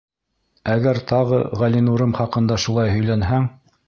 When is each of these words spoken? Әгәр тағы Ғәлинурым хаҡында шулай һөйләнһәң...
Әгәр 0.75 0.99
тағы 1.11 1.41
Ғәлинурым 1.63 2.15
хаҡында 2.21 2.57
шулай 2.65 2.95
һөйләнһәң... 2.97 3.47